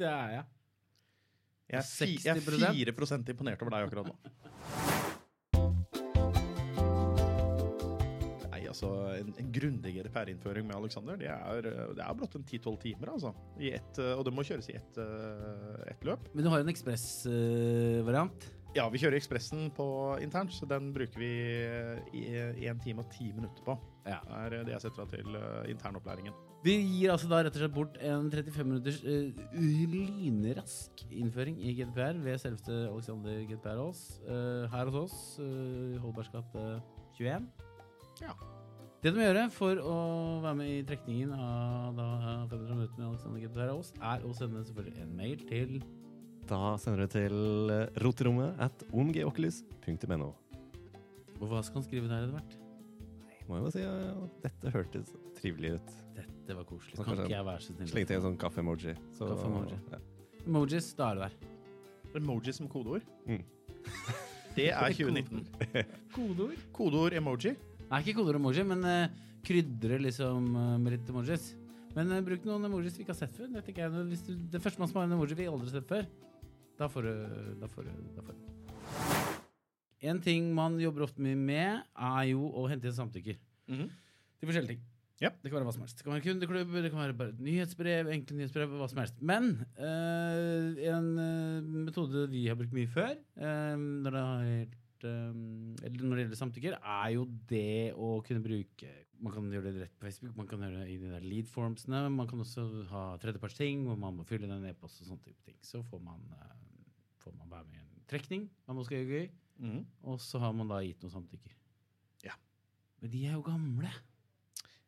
det 0.00 0.10
er 0.10 0.34
jeg. 0.38 0.48
Jeg 1.70 1.78
er, 1.78 1.92
jeg 2.26 2.34
er 2.34 2.42
60%? 2.42 3.22
4 3.22 3.34
imponert 3.36 3.62
over 3.62 3.76
deg 3.76 3.86
akkurat 3.86 4.10
nå. 4.10 4.99
Altså, 8.70 8.90
En, 9.18 9.34
en 9.40 9.50
grundig 9.52 9.96
GDPR-innføring 9.98 10.68
med 10.68 10.78
Alexander, 10.78 11.18
det 11.20 11.28
er, 11.32 11.68
det 11.96 12.04
er 12.04 12.16
blott 12.16 12.38
en 12.38 12.46
10-12 12.46 12.78
timer. 12.86 13.12
altså. 13.16 13.34
I 13.60 13.74
ett, 13.80 13.98
eh, 13.98 14.14
og 14.14 14.24
det 14.28 14.34
må 14.34 14.46
kjøres 14.46 14.70
i 14.72 14.78
ett 14.78 15.02
eh, 15.02 15.84
ett 15.90 16.08
løp. 16.08 16.30
Men 16.34 16.46
du 16.46 16.52
har 16.52 16.64
en 16.64 16.72
ekspressvariant. 16.72 18.50
Ja, 18.70 18.84
vi 18.86 19.00
kjører 19.02 19.18
Ekspressen 19.18 19.64
på 19.74 19.84
internt, 20.22 20.52
så 20.54 20.66
den 20.70 20.92
bruker 20.94 21.18
vi 21.18 21.30
eh, 21.66 22.60
én 22.70 22.78
time 22.82 23.02
og 23.02 23.10
ti 23.10 23.32
minutter 23.34 23.64
på. 23.66 23.74
Ja. 24.06 24.20
Det 24.22 24.60
er 24.60 24.68
det 24.68 24.76
jeg 24.76 24.84
setter 24.84 25.02
av 25.02 25.10
til 25.10 25.34
eh, 25.40 25.72
internopplæringen. 25.72 26.36
Vi 26.62 26.76
gir 26.76 27.10
altså 27.10 27.26
da 27.30 27.40
rett 27.40 27.56
og 27.56 27.62
slett 27.64 27.74
bort 27.74 27.96
en 28.04 28.28
35 28.30 28.68
minutters 28.68 29.00
uh, 29.00 29.46
lynrask 29.56 31.02
innføring 31.08 31.56
i 31.56 31.72
GDPR 31.78 32.20
ved 32.20 32.36
selveste 32.42 32.82
Alexander 32.84 33.40
GDPR 33.48 33.80
Aas. 33.80 34.04
Uh, 34.28 34.68
her 34.68 34.92
hos 34.92 34.98
oss, 35.06 35.18
uh, 35.40 35.96
Holbergs 36.04 36.28
gate 36.34 36.66
21. 37.16 37.48
Ja. 38.20 38.34
Det 39.00 39.14
du 39.14 39.16
må 39.16 39.24
gjøre 39.24 39.46
for 39.54 39.78
å 39.80 39.94
være 40.44 40.56
med 40.58 40.70
i 40.74 40.80
trekningen 40.88 41.30
av 41.32 41.94
da 41.96 42.06
500 42.50 42.74
minutter 42.76 42.98
med 43.00 43.06
Alexander 43.08 43.40
GDPR 43.46 43.72
Aas, 43.72 43.92
er 43.96 44.26
å 44.28 44.32
sende 44.36 44.64
selvfølgelig 44.66 45.04
en 45.06 45.14
mail 45.16 45.44
til 45.48 45.76
Da 46.50 46.58
sender 46.82 47.06
du 47.06 47.14
til 47.14 47.72
eh, 47.72 47.86
roterommet 48.04 48.60
at 48.60 48.84
omgeoculus.no. 48.92 50.30
Og 51.40 51.46
hva 51.48 51.62
skal 51.64 51.80
han 51.80 51.86
skrive 51.86 52.10
der 52.10 52.26
etter 52.26 52.34
hvert? 52.36 52.56
Må 53.48 53.56
jeg 53.56 53.64
jo 53.64 53.70
si 53.74 53.80
ja, 53.82 53.94
dette 54.44 54.70
hørtes 54.74 55.08
trivelig 55.40 55.72
ut. 55.78 55.94
Dette 56.20 56.54
var 56.58 56.66
koselig. 56.68 56.98
Kan 57.00 57.16
ikke 57.24 57.32
jeg 57.32 57.46
være 57.48 57.64
så 57.64 57.72
snill? 57.72 57.88
Slengte 57.90 58.14
jeg 58.14 58.20
en 58.20 58.26
sånn 58.28 58.36
kaffe-emoji. 58.38 58.92
Så- 59.16 59.30
Kaffe-emoji. 59.32 59.78
Ja. 59.94 59.98
Emojis, 60.44 60.90
da 60.98 61.08
er 61.10 61.14
det 61.22 61.30
der. 61.30 62.12
Emojis 62.20 62.60
som 62.60 62.68
kodeord. 62.70 63.02
Mm. 63.26 63.42
Det 64.54 64.68
er 64.74 64.92
2019. 64.92 65.46
Kodeord? 66.14 66.62
Kodeord 66.76 67.16
emoji. 67.16 67.56
Nei, 67.90 68.02
ikke 68.04 68.20
kodeord 68.20 68.38
emoji, 68.38 68.62
men 68.66 68.84
uh, 68.86 69.24
krydre 69.46 69.98
liksom 69.98 70.52
uh, 70.54 70.76
med 70.78 70.94
litt 70.94 71.08
emojis. 71.10 71.48
Men 71.96 72.12
uh, 72.14 72.20
bruk 72.26 72.46
noen 72.46 72.68
emojis 72.68 72.98
vi 72.98 73.02
ikke 73.04 73.14
har 73.16 73.20
sett 73.24 73.34
før. 73.34 73.50
Det, 73.56 73.64
jeg, 73.74 74.04
hvis 74.12 74.22
du, 74.28 74.36
det 74.52 74.62
første 74.62 74.82
man 74.82 74.90
som 74.92 75.00
har 75.00 75.08
en 75.08 75.16
emoji 75.16 75.38
vi 75.38 75.48
aldri 75.50 75.70
har 75.72 75.80
sett 75.80 75.90
før, 75.90 76.06
da 76.78 76.88
får 76.88 77.08
du 77.08 77.14
da 77.60 77.70
får 77.72 77.88
du, 77.88 77.96
da 78.14 78.24
får 78.28 78.38
du. 78.38 78.46
En 80.10 80.22
ting 80.24 80.46
man 80.56 80.78
jobber 80.80 81.04
ofte 81.08 81.20
mye 81.24 81.36
med, 81.36 81.82
er 81.92 82.30
jo 82.30 82.46
å 82.56 82.64
hente 82.70 82.88
inn 82.88 82.96
samtykker 82.96 83.36
til 83.66 84.48
forskjellige 84.48 84.76
ting. 84.76 84.86
Ja. 85.20 85.28
Det 85.36 85.50
kan 85.50 85.58
være 85.58 85.66
hva 85.68 85.74
som 85.74 85.82
helst. 85.84 85.98
Det 85.98 86.06
kan 86.06 86.14
være 86.14 86.24
kundeklubb, 86.24 86.70
det 86.80 86.90
kan 86.94 87.02
være 87.02 87.32
nyhetsbrev, 87.44 88.08
enkle 88.14 88.38
nyhetsbrev, 88.38 88.70
hva 88.80 88.86
som 88.88 89.02
helst. 89.02 89.18
Men 89.20 89.50
eh, 89.76 90.78
en 90.88 91.10
eh, 91.20 91.66
metode 91.90 92.24
vi 92.32 92.46
har 92.48 92.56
brukt 92.56 92.72
mye 92.72 92.88
før, 92.88 93.12
eh, 93.36 93.74
når, 93.76 94.16
det 94.16 94.22
har 94.24 94.46
eh, 94.48 94.78
eller 95.08 96.02
når 96.04 96.16
det 96.18 96.24
gjelder 96.26 96.38
samtykker, 96.40 96.76
er 96.80 97.08
jo 97.14 97.24
det 97.50 97.92
å 97.96 98.10
kunne 98.26 98.42
bruke 98.44 98.90
Man 99.20 99.32
kan 99.34 99.50
gjøre 99.52 99.72
det 99.74 99.82
rett 99.82 99.96
på 100.00 100.06
Facebook, 100.06 100.32
man 100.36 100.46
kan 100.48 100.62
gjøre 100.64 100.80
det 100.80 100.92
i 100.94 100.98
de 101.00 101.10
der 101.12 101.24
lead 101.28 101.48
formsene. 101.52 102.06
Man 102.08 102.26
kan 102.30 102.40
også 102.40 102.62
ha 102.88 103.02
tredjepartsting 103.20 103.82
hvor 103.84 103.98
man 104.00 104.16
må 104.16 104.24
fylle 104.24 104.46
inn 104.48 104.54
en 104.54 104.64
e-post 104.70 105.02
og 105.02 105.10
sånne 105.10 105.24
type 105.26 105.44
ting. 105.44 105.58
Så 105.60 105.82
får 105.84 106.00
man 106.00 106.22
eh, 106.38 106.54
får 107.20 107.34
man 107.36 107.50
være 107.52 107.66
med 107.68 107.82
i 107.82 107.84
en 107.84 108.06
trekning 108.08 108.46
av 108.66 108.78
noe 108.78 108.84
Gøy. 108.88 109.26
Mm. 109.60 109.82
og 110.08 110.16
så 110.24 110.40
har 110.40 110.54
man 110.56 110.70
da 110.72 110.78
gitt 110.80 111.02
noen 111.04 111.12
samtykker. 111.12 111.52
Ja. 112.24 112.32
Men 113.02 113.12
de 113.12 113.26
er 113.28 113.34
jo 113.36 113.42
gamle. 113.44 113.90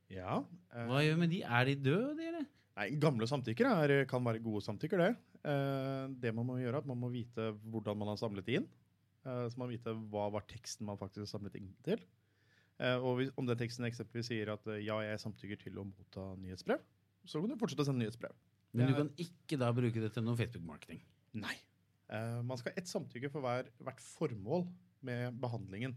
Ja. 0.08 0.38
eh, 0.72 0.86
Hva 0.88 1.02
gjør 1.04 1.18
vi 1.18 1.20
med 1.26 1.32
de? 1.34 1.42
Er 1.44 1.68
de 1.68 1.74
døde, 1.76 2.14
de, 2.16 2.28
eller? 2.30 2.46
Nei, 2.80 2.86
Gamle 2.96 3.28
samtykker 3.28 3.68
er, 3.68 3.92
kan 4.08 4.24
være 4.24 4.40
gode 4.40 4.64
samtykker, 4.64 5.02
det. 5.04 5.10
Eh, 5.44 6.06
det 6.24 6.32
man 6.32 6.48
må 6.48 6.56
gjøre, 6.56 6.80
at 6.80 6.88
man 6.88 7.00
må 7.04 7.12
vite 7.12 7.50
hvordan 7.68 8.00
man 8.00 8.14
har 8.14 8.20
samlet 8.20 8.48
inn. 8.48 8.64
Eh, 9.22 9.46
så 9.48 9.60
man 9.60 9.70
vite 9.70 9.94
hva 10.10 10.26
var 10.34 10.46
teksten 10.50 10.88
man 10.88 11.00
faktisk 11.00 11.30
samlet 11.30 11.58
inn 11.60 11.70
til. 11.86 12.02
Eh, 12.82 12.96
og 12.96 13.20
hvis, 13.20 13.32
om 13.38 13.48
den 13.48 13.58
teksten 13.60 13.86
eksempelvis 13.86 14.30
sier 14.32 14.54
at 14.54 14.66
eh, 14.72 14.82
ja, 14.86 14.98
jeg 15.06 15.22
samtykker 15.22 15.60
til 15.60 15.78
å 15.78 15.86
motta 15.86 16.32
nyhetsbrev, 16.42 16.82
så 17.28 17.42
kan 17.42 17.52
du 17.52 17.58
fortsette 17.60 17.84
å 17.84 17.90
sende 17.90 18.02
nyhetsbrev. 18.02 18.34
Men 18.72 18.88
du 18.88 18.96
kan 18.96 19.10
ikke 19.20 19.58
da 19.60 19.68
bruke 19.76 20.00
det 20.00 20.14
til 20.14 20.24
noe 20.24 20.38
Facebook-marketing. 20.38 21.02
Nei. 21.42 21.54
Man 22.44 22.56
skal 22.60 22.72
ha 22.72 22.80
ett 22.80 22.88
samtykke 22.88 23.28
for 23.32 23.44
hver, 23.44 23.68
hvert 23.84 24.00
formål 24.00 24.64
med 25.04 25.36
behandlingen. 25.40 25.94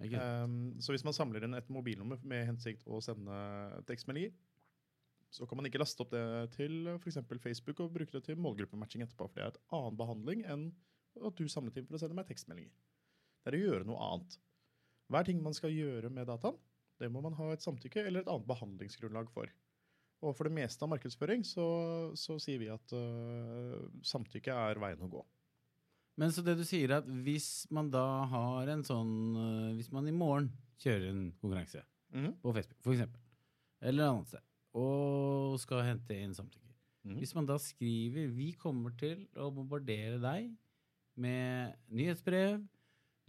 Um, 0.00 0.80
så 0.80 0.94
hvis 0.94 1.04
man 1.04 1.16
samler 1.16 1.44
inn 1.44 1.56
et 1.56 1.68
mobilnummer 1.72 2.20
med 2.28 2.46
hensikt 2.48 2.88
å 2.88 3.02
sende 3.04 3.36
tekstmeldinger, 3.88 4.32
så 5.32 5.46
kan 5.48 5.60
man 5.60 5.68
ikke 5.68 5.80
laste 5.80 6.02
opp 6.02 6.12
det 6.12 6.24
til 6.56 6.88
f.eks. 6.96 7.20
Facebook 7.44 7.84
og 7.84 7.92
bruke 7.94 8.16
det 8.16 8.24
til 8.26 8.40
målgruppematching 8.40 9.04
etterpå. 9.04 9.28
For 9.28 9.38
det 9.38 9.46
er 9.46 9.52
et 9.52 9.62
annen 9.76 10.00
behandling 10.00 10.44
enn 10.48 10.66
at 11.18 11.36
du 11.36 11.48
samlet 11.50 11.80
inn 11.80 11.88
for 11.88 11.98
å 11.98 12.02
sende 12.02 12.16
meg 12.18 12.28
tekstmeldinger. 12.28 12.72
Det 13.40 13.50
er 13.50 13.58
å 13.58 13.64
gjøre 13.64 13.88
noe 13.88 14.06
annet. 14.06 14.36
Hver 15.10 15.26
ting 15.26 15.40
man 15.42 15.56
skal 15.56 15.74
gjøre 15.74 16.10
med 16.12 16.28
dataen, 16.30 16.58
det 17.00 17.08
må 17.10 17.22
man 17.24 17.34
ha 17.38 17.50
et 17.54 17.64
samtykke 17.64 18.04
eller 18.04 18.22
et 18.22 18.30
annet 18.30 18.46
behandlingsgrunnlag 18.46 19.30
for. 19.32 19.50
Og 20.20 20.34
for 20.36 20.46
det 20.46 20.52
meste 20.52 20.84
av 20.84 20.90
markedsføring 20.92 21.44
så, 21.48 21.66
så 22.18 22.36
sier 22.42 22.60
vi 22.60 22.68
at 22.68 22.92
uh, 22.92 23.88
samtykke 24.04 24.52
er 24.52 24.80
veien 24.82 25.06
å 25.06 25.08
gå. 25.10 25.22
Men 26.20 26.34
så 26.34 26.44
det 26.44 26.58
du 26.58 26.64
sier, 26.68 26.90
er 26.90 27.00
at 27.00 27.08
hvis 27.24 27.64
man 27.72 27.88
da 27.88 28.04
har 28.28 28.68
en 28.68 28.82
sånn 28.84 29.14
uh, 29.38 29.70
Hvis 29.78 29.88
man 29.94 30.08
i 30.10 30.12
morgen 30.12 30.50
kjører 30.82 31.08
en 31.08 31.30
konkurranse 31.40 31.84
Mhm. 32.10 32.32
på 32.42 32.52
Facebook, 32.52 32.86
eksempel, 32.90 33.20
eller 33.80 34.02
et 34.02 34.10
annet 34.10 34.28
sted, 34.32 34.46
og 34.74 35.58
skal 35.62 35.84
hente 35.86 36.16
inn 36.16 36.34
samtykke 36.34 36.66
mm 36.66 37.12
-hmm. 37.12 37.18
Hvis 37.18 37.34
man 37.34 37.46
da 37.46 37.56
skriver 37.56 38.26
'Vi 38.26 38.52
kommer 38.52 38.90
til 38.98 39.28
å 39.36 39.50
bombardere 39.54 40.18
deg 40.20 40.56
med 41.20 41.76
nyhetsbrev', 41.94 42.60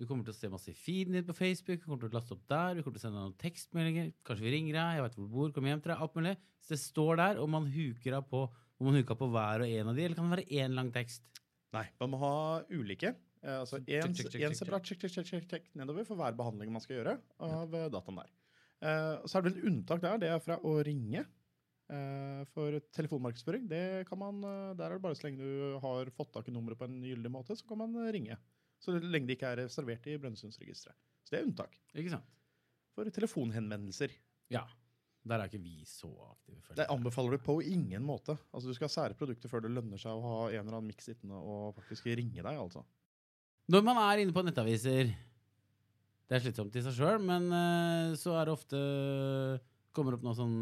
du 0.01 0.07
kommer 0.09 0.25
til 0.25 0.33
å 0.33 0.37
se 0.37 0.49
masse 0.49 0.71
i 0.71 0.77
feeden 0.77 1.13
din 1.13 1.25
på 1.27 1.35
Facebook, 1.37 1.77
du 1.77 1.85
kommer 1.85 2.01
til 2.01 2.09
å 2.09 2.15
laste 2.15 2.33
opp 2.33 2.45
der, 2.49 2.73
vi 2.73 2.81
kommer 2.81 2.97
til 2.97 3.03
å 3.03 3.05
sende 3.05 3.21
noen 3.21 3.35
tekstmeldinger, 3.37 4.07
kanskje 4.25 4.47
vi 4.47 4.53
ringer 4.55 4.77
deg, 4.79 4.95
jeg 4.97 5.03
vet 5.05 5.17
hvor 5.17 5.27
du 5.27 5.35
bor, 5.35 5.51
kom 5.53 5.67
hjem 5.69 5.83
til 5.83 5.93
deg, 5.93 6.01
alt 6.01 6.15
mulig. 6.17 6.33
Så 6.65 6.73
det 6.73 6.79
står 6.81 7.19
der, 7.21 7.41
og 7.43 7.51
man 7.53 7.67
huker 7.69 8.17
av 8.17 8.25
på 8.31 8.47
om 8.81 8.87
man 8.89 8.97
huker 8.97 9.17
på 9.19 9.27
hver 9.29 9.61
og 9.61 9.69
en 9.69 9.91
av 9.91 9.97
de, 9.99 10.05
eller 10.07 10.17
kan 10.17 10.25
det 10.25 10.39
være 10.39 10.61
én 10.63 10.73
lang 10.73 10.89
tekst? 10.95 11.27
Nei, 11.75 11.85
man 12.01 12.09
må 12.15 12.19
ha 12.23 12.35
ulike. 12.73 13.13
Eh, 13.43 13.59
altså 13.59 13.77
én 13.83 14.07
en, 14.07 14.15
check, 14.17 14.31
check, 14.31 14.39
check, 14.39 14.47
check, 14.47 14.57
separat 14.57 14.87
check, 14.89 15.03
check, 15.05 15.27
check, 15.27 15.45
check, 15.51 15.69
nedover 15.77 16.07
for 16.07 16.17
hver 16.17 16.33
behandling 16.37 16.73
man 16.73 16.81
skal 16.81 16.97
gjøre 16.97 17.19
av 17.45 17.77
dataen 17.93 18.23
der. 18.23 18.33
Eh, 18.81 19.21
så 19.29 19.37
er 19.37 19.45
det 19.45 19.51
vel 19.51 19.59
et 19.59 19.69
unntak 19.69 20.01
der, 20.01 20.17
det 20.23 20.33
er 20.33 20.41
fra 20.41 20.57
å 20.65 20.73
ringe. 20.81 21.27
Eh, 21.91 22.43
for 22.53 22.77
telefonmarkedsføring, 22.95 23.65
det 23.67 24.07
kan 24.07 24.19
man, 24.19 24.37
eh, 24.47 24.73
der 24.79 24.85
er 24.85 24.95
det 24.95 25.03
bare 25.03 25.17
så 25.17 25.27
lenge 25.27 25.43
du 25.43 25.79
har 25.83 26.11
fått 26.15 26.31
tak 26.31 26.47
i 26.47 26.53
nummeret 26.55 26.79
på 26.79 26.87
en 26.87 27.01
gyldig 27.03 27.31
måte, 27.31 27.57
så 27.57 27.67
kan 27.67 27.81
man 27.81 27.97
eh, 27.99 28.11
ringe. 28.15 28.37
Så 28.79 28.95
lenge 28.95 29.27
det 29.27 29.35
ikke 29.35 29.49
er 29.51 29.59
reservert 29.65 30.07
i 30.07 30.15
Brønnøysundregisteret. 30.17 30.95
Så 31.25 31.33
det 31.33 31.41
er 31.41 31.49
unntak. 31.49 31.75
Ikke 31.91 32.13
sant? 32.13 32.29
For 32.95 33.11
telefonhenvendelser. 33.11 34.15
Ja. 34.53 34.63
Der 35.27 35.37
er 35.37 35.51
ikke 35.51 35.61
vi 35.61 35.83
så 35.85 36.09
aktive. 36.29 36.63
Det 36.79 36.87
anbefaler 36.89 37.35
du 37.35 37.43
på 37.43 37.59
ingen 37.61 38.01
måte. 38.07 38.37
Altså 38.55 38.71
Du 38.71 38.73
skal 38.73 38.87
ha 38.87 38.93
sære 38.95 39.19
produkter 39.19 39.51
før 39.51 39.67
det 39.67 39.75
lønner 39.75 39.99
seg 40.01 40.15
å 40.15 40.23
ha 40.23 40.39
en 40.47 40.63
eller 40.63 40.79
annen 40.79 40.89
miks 40.89 41.11
sittende 41.11 41.37
og 41.37 41.75
faktisk 41.75 42.07
ringe 42.09 42.39
deg, 42.41 42.55
altså. 42.55 42.81
Når 43.69 43.85
man 43.85 43.99
er 44.01 44.23
inne 44.23 44.33
på 44.33 44.41
nettaviser 44.41 45.11
Det 45.11 46.33
er 46.33 46.41
slitsomt 46.41 46.75
i 46.75 46.81
seg 46.81 46.95
sjøl, 46.97 47.21
men 47.21 47.51
så 48.17 48.33
er 48.39 48.49
det 48.49 48.55
ofte 48.55 48.79
Kommer 49.93 50.17
opp 50.17 50.25
noe 50.25 50.33
sånn 50.35 50.57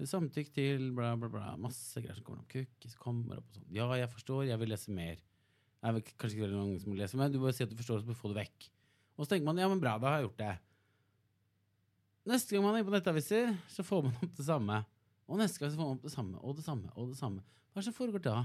Samtykk 0.00 0.48
til 0.56 0.86
bla, 0.96 1.12
bla, 1.20 1.28
bla. 1.28 1.52
Masse 1.60 2.00
greier 2.00 2.16
som 2.16 2.24
kommer 2.24 2.40
opp. 2.40 2.50
Cookies 2.54 2.96
kommer 2.98 3.40
opp 3.42 3.50
og 3.50 3.58
sånn. 3.58 3.68
Ja, 3.76 3.86
jeg 4.00 4.08
forstår, 4.10 4.46
jeg 4.48 4.60
vil 4.62 4.72
lese 4.72 4.94
mer. 4.94 5.20
Det 5.82 5.90
er 5.90 6.14
kanskje 6.14 6.38
ikke 6.38 6.46
veldig 6.46 6.60
mange 6.60 6.80
som 6.80 6.92
vil 6.94 7.02
lese, 7.02 7.18
men 7.18 7.32
du 7.34 7.40
bare 7.42 7.54
sier 7.56 7.68
at 7.68 7.74
du 7.74 7.78
forstår, 7.78 8.04
så 8.06 8.16
få 8.16 8.30
det 8.32 8.38
vekk. 8.40 8.68
Og 9.18 9.24
så 9.24 9.34
tenker 9.34 9.48
man 9.50 9.60
ja, 9.60 9.68
men 9.68 9.82
bra, 9.82 9.96
da 10.00 10.08
har 10.08 10.20
jeg 10.20 10.30
gjort 10.30 10.40
det. 10.40 10.52
Neste 12.32 12.54
gang 12.54 12.64
man 12.64 12.78
er 12.78 12.86
på 12.86 12.94
nettaviser, 12.94 13.50
så 13.68 13.84
får 13.84 14.06
man 14.06 14.14
opp 14.24 14.36
det 14.38 14.46
samme. 14.46 14.78
Og 15.28 15.40
neste 15.40 15.60
gang 15.60 15.72
så 15.72 15.80
får 15.80 15.90
man 15.90 15.98
opp 15.98 16.06
det 16.06 16.14
samme 16.14 16.40
og 16.40 16.56
det 16.56 16.64
samme 16.66 16.94
og 16.94 17.10
det 17.12 17.18
samme. 17.18 17.44
Hva 17.72 17.80
er 17.80 17.84
det 17.84 17.88
som 17.90 17.98
foregår 17.98 18.24
da? 18.24 18.38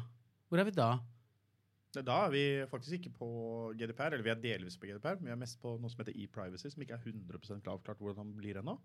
Hvor 0.48 0.62
er 0.62 0.68
vi 0.68 0.76
da? 0.76 0.92
Da 1.98 2.18
er 2.28 2.34
vi 2.34 2.44
faktisk 2.70 3.00
ikke 3.00 3.14
på 3.16 3.28
GDPR, 3.78 4.14
eller 4.14 4.26
vi 4.26 4.34
er 4.34 4.42
delvis 4.42 4.76
på 4.78 4.90
GDPR, 4.90 5.18
men 5.18 5.30
vi 5.30 5.34
er 5.34 5.40
mest 5.40 5.58
på 5.62 5.78
noe 5.80 5.90
som 5.90 6.04
heter 6.04 6.18
e-privacy, 6.20 6.70
som 6.74 6.84
ikke 6.84 6.98
er 6.98 7.06
100% 7.10 7.70
avklart 7.72 8.02
hvordan 8.04 8.34
det 8.34 8.42
blir 8.42 8.60
ennå. 8.60 8.76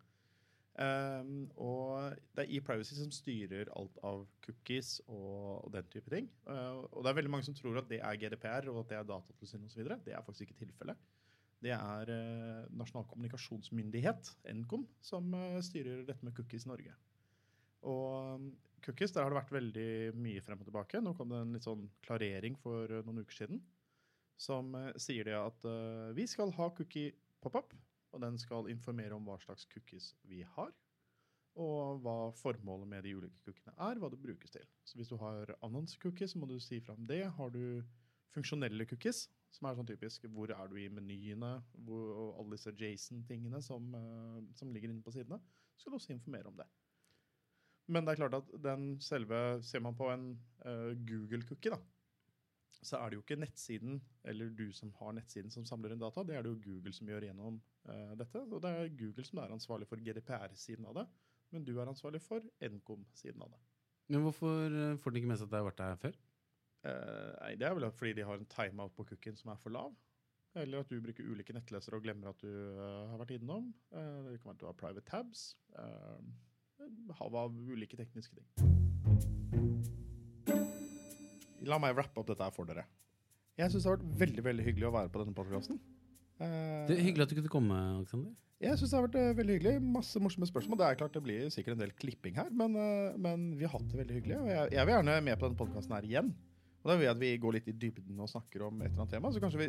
Um, 0.72 1.50
og 1.60 2.14
det 2.32 2.46
er 2.46 2.52
e-privacy 2.56 2.94
som 2.96 3.10
styrer 3.12 3.68
alt 3.76 3.98
av 4.08 4.22
cookies 4.46 5.02
og, 5.04 5.66
og 5.66 5.72
den 5.74 5.90
type 5.92 6.08
ting. 6.12 6.30
Uh, 6.48 6.88
og 6.88 7.02
det 7.04 7.10
er 7.10 7.18
veldig 7.18 7.32
mange 7.34 7.44
som 7.48 7.56
tror 7.56 7.82
at 7.82 7.90
det 7.90 7.98
er 8.00 8.20
GDPR 8.20 8.70
og 8.72 8.80
at 8.80 8.92
det 8.92 8.96
er 8.98 9.10
Datatilsynet 9.10 9.68
osv. 9.68 9.90
Det 10.06 10.16
er 10.16 10.24
faktisk 10.24 10.46
ikke 10.46 10.62
tilfellet. 10.62 11.02
Det 11.62 11.74
er 11.76 12.10
uh, 12.10 12.64
Nasjonal 12.74 13.06
kommunikasjonsmyndighet, 13.10 14.32
Nkom, 14.62 14.86
som 15.04 15.28
uh, 15.36 15.60
styrer 15.62 16.06
dette 16.08 16.24
med 16.24 16.34
cookies 16.38 16.64
i 16.66 16.72
Norge. 16.72 16.96
Og 17.92 18.40
um, 18.40 18.48
cookies, 18.82 19.12
der 19.12 19.26
har 19.26 19.30
det 19.30 19.42
vært 19.42 19.54
veldig 19.58 19.92
mye 20.24 20.42
frem 20.42 20.64
og 20.64 20.70
tilbake. 20.70 21.04
Nå 21.04 21.12
kom 21.18 21.30
det 21.30 21.44
en 21.44 21.54
litt 21.58 21.68
sånn 21.68 21.84
klarering 22.06 22.56
for 22.64 22.88
uh, 22.88 23.04
noen 23.04 23.26
uker 23.26 23.42
siden 23.42 23.62
som 24.42 24.72
sier 24.98 25.28
det 25.28 25.36
at 25.38 25.66
vi 26.16 26.24
skal 26.26 26.50
ha 26.56 26.64
cookie 26.74 27.12
pop-up, 27.44 27.76
og 28.12 28.22
den 28.22 28.38
skal 28.40 28.70
informere 28.70 29.16
om 29.16 29.26
hva 29.26 29.38
slags 29.42 29.66
cookies 29.72 30.12
vi 30.28 30.42
har, 30.56 30.72
og 31.62 32.00
hva 32.04 32.16
formålet 32.38 32.88
med 32.88 33.04
de 33.04 33.12
ulike 33.16 33.42
cookiene 33.44 33.74
er, 33.76 34.00
hva 34.00 34.08
det 34.12 34.20
brukes 34.22 34.54
til. 34.54 34.64
Så 34.88 34.96
hvis 34.96 35.10
du 35.12 35.18
har 35.20 35.52
annonsecookies, 35.60 36.36
må 36.36 36.48
du 36.48 36.58
si 36.60 36.80
fra 36.80 36.96
om 36.96 37.06
det. 37.08 37.26
Har 37.36 37.52
du 37.52 37.82
funksjonelle 38.32 38.86
cookies, 38.88 39.26
som 39.52 39.68
er 39.68 39.76
sånn 39.76 39.88
typisk 39.88 40.24
hvor 40.32 40.52
er 40.54 40.70
du 40.70 40.78
i 40.80 40.88
menyene, 40.92 41.58
hvor, 41.84 42.06
og 42.16 42.38
alle 42.40 42.56
disse 42.56 42.72
Jason-tingene 42.80 43.60
som, 43.64 43.90
uh, 43.92 44.40
som 44.56 44.72
ligger 44.72 44.92
inne 44.92 45.04
på 45.04 45.12
sidene, 45.12 45.40
skal 45.76 45.92
du 45.92 45.98
også 45.98 46.14
informere 46.14 46.48
om 46.48 46.56
det. 46.56 46.68
Men 47.92 48.06
det 48.06 48.14
er 48.14 48.22
klart 48.22 48.38
at 48.38 48.52
den 48.62 48.94
selve 49.02 49.36
Ser 49.66 49.82
man 49.84 49.96
på 49.98 50.06
en 50.12 50.30
uh, 50.64 50.92
Google-cookie, 51.08 51.74
da, 51.74 51.80
så 52.82 52.98
er 52.98 53.10
det 53.10 53.18
jo 53.18 53.22
ikke 53.22 53.38
nettsiden 53.38 54.00
eller 54.28 54.50
du 54.58 54.66
som 54.74 54.90
har 54.98 55.14
nettsiden 55.14 55.52
som 55.54 55.66
samler 55.68 55.94
inn 55.94 56.02
data. 56.02 56.24
Det 56.26 56.36
er 56.36 56.42
det 56.42 56.50
jo 56.50 56.62
Google 56.64 56.92
som 56.96 57.10
gjør 57.10 57.28
gjennom 57.28 57.60
uh, 57.88 58.14
dette. 58.18 58.42
Og 58.42 58.58
det 58.62 58.72
er 58.72 58.96
Google 58.98 59.26
som 59.26 59.38
er 59.42 59.54
ansvarlig 59.54 59.88
for 59.90 60.02
GDPR-siden 60.02 60.88
av 60.90 60.98
det. 60.98 61.06
Men 61.54 61.66
du 61.68 61.76
er 61.76 61.90
ansvarlig 61.90 62.22
for 62.24 62.42
Nkom-siden 62.64 63.42
av 63.44 63.52
det. 63.52 63.60
Men 64.12 64.24
hvorfor 64.26 64.72
eh, 64.72 64.96
får 64.98 65.12
de 65.12 65.20
ikke 65.20 65.28
med 65.30 65.38
seg 65.40 65.46
at 65.46 65.52
det 65.52 65.60
har 65.60 65.68
vært 65.68 65.82
der 65.82 66.00
før? 66.00 66.16
Uh, 66.82 67.32
nei, 67.38 67.52
Det 67.60 67.68
er 67.68 67.76
vel 67.78 67.86
fordi 67.94 68.14
de 68.18 68.24
har 68.26 68.40
en 68.40 68.48
timeout 68.50 68.96
på 68.96 69.06
cookien 69.12 69.36
som 69.38 69.52
er 69.52 69.60
for 69.62 69.74
lav. 69.74 69.94
Eller 70.58 70.82
at 70.82 70.90
du 70.90 70.98
bruker 71.00 71.28
ulike 71.28 71.54
nettlesere 71.56 71.96
og 71.96 72.04
glemmer 72.04 72.32
at 72.32 72.42
du 72.42 72.50
uh, 72.50 73.12
har 73.12 73.22
vært 73.22 73.36
innom. 73.38 73.70
Uh, 73.94 74.32
det 74.32 74.40
kan 74.40 74.50
være 74.50 74.56
at 74.58 74.64
du 74.64 74.68
har 74.68 74.80
private 74.80 75.06
tabs. 75.08 75.46
Uh, 75.78 76.20
hav 77.20 77.42
av 77.46 77.56
ulike 77.72 77.96
tekniske 78.00 78.36
ting. 78.36 78.72
La 81.68 81.78
meg 81.82 81.96
rappe 81.96 82.20
opp 82.20 82.28
dette 82.28 82.44
her 82.46 82.54
for 82.54 82.68
dere. 82.68 82.84
Jeg 83.60 83.70
syns 83.72 83.84
det 83.84 83.90
har 83.90 83.98
vært 83.98 84.20
veldig 84.22 84.44
veldig 84.46 84.64
hyggelig 84.66 84.88
å 84.88 84.94
være 84.94 85.10
på 85.12 85.20
denne 85.22 85.36
podkasten. 85.36 85.80
Det 86.42 86.94
er 86.96 87.02
Hyggelig 87.04 87.26
at 87.26 87.34
du 87.34 87.36
kunne 87.38 87.52
komme, 87.52 87.80
Alexander. 87.98 88.32
Jeg 88.62 88.78
syns 88.78 88.92
det 88.92 88.98
har 88.98 89.04
vært 89.08 89.18
uh, 89.18 89.34
veldig 89.38 89.56
hyggelig. 89.58 89.74
Masse 89.98 90.22
morsomme 90.22 90.46
spørsmål. 90.48 90.78
Det 90.80 90.86
er 90.86 90.98
klart 91.00 91.16
det 91.18 91.22
blir 91.26 91.50
sikkert 91.52 91.76
en 91.76 91.82
del 91.82 91.92
klipping 91.98 92.38
her, 92.38 92.48
men, 92.54 92.78
uh, 92.78 93.12
men 93.18 93.52
vi 93.58 93.66
har 93.66 93.74
hatt 93.74 93.88
det 93.90 93.98
veldig 94.00 94.16
hyggelig. 94.20 94.38
Og 94.38 94.50
jeg, 94.52 94.72
jeg 94.76 94.86
vil 94.88 94.94
gjerne 94.96 95.16
med 95.26 95.38
på 95.38 95.48
denne 95.48 95.60
podkasten 95.60 95.96
her 95.98 96.06
igjen. 96.08 96.32
Og 96.82 96.90
da 96.90 96.96
vil 96.98 97.06
jeg 97.06 97.14
at 97.14 97.20
vi 97.20 97.30
går 97.42 97.56
litt 97.58 97.68
i 97.70 97.74
dybden 97.78 98.22
og 98.22 98.30
snakker 98.30 98.64
om 98.66 98.80
et 98.82 98.88
eller 98.88 99.04
annet 99.04 99.12
tema. 99.14 99.30
Så 99.30 99.42
kanskje 99.42 99.60
vi, 99.60 99.68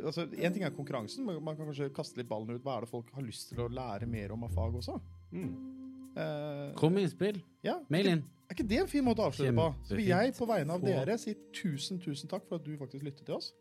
altså 0.00 0.24
En 0.26 0.54
ting 0.54 0.64
er 0.66 0.74
konkurransen, 0.74 1.22
men 1.26 1.38
man 1.46 1.58
kan 1.58 1.68
kanskje 1.68 1.92
kaste 1.94 2.18
litt 2.18 2.30
ballen 2.30 2.56
ut. 2.56 2.64
Hva 2.64 2.78
er 2.78 2.86
det 2.86 2.90
folk 2.90 3.12
har 3.14 3.26
lyst 3.26 3.52
til 3.52 3.62
å 3.62 3.68
lære 3.70 4.08
mer 4.10 4.34
om 4.34 4.46
av 4.48 4.56
fag 4.56 4.78
også? 4.80 4.96
Mm. 5.30 5.52
Eh, 6.18 6.64
Kom 6.80 6.96
med 6.96 7.06
innspill. 7.06 7.38
ja, 7.66 7.76
Mail 7.92 8.14
inn. 8.16 8.24
Er 8.50 8.54
ikke 8.54 8.68
det 8.68 8.80
en 8.82 8.88
fin 8.90 9.04
måte 9.06 9.22
å 9.22 9.28
avslutte 9.30 9.52
på? 9.54 9.64
Så 9.86 9.94
vil 9.94 10.08
jeg 10.10 10.32
på 10.34 10.46
vegne 10.50 10.74
av 10.74 10.82
dere 10.82 11.14
si 11.22 11.36
tusen, 11.54 12.00
tusen 12.02 12.26
takk 12.26 12.48
for 12.48 12.58
at 12.58 12.64
du 12.66 12.72
faktisk 12.80 13.04
lyttet 13.06 13.22
til 13.28 13.36
oss. 13.36 13.52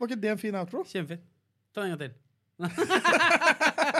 Var 0.00 0.10
ikke 0.10 0.18
det 0.24 0.32
en 0.32 0.42
fin 0.42 0.58
outro? 0.58 0.82
Kjempefin. 0.90 1.22
Ta 1.70 1.84
den 1.84 1.92
en 1.92 1.98
gang 1.98 2.02
til. 2.02 2.18